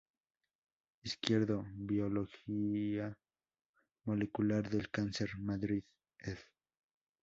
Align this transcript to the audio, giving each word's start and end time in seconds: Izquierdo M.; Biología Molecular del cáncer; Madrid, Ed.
Izquierdo 1.03 1.59
M.; 1.59 1.73
Biología 1.85 3.15
Molecular 4.05 4.67
del 4.67 4.89
cáncer; 4.89 5.29
Madrid, 5.37 5.83
Ed. 6.17 6.39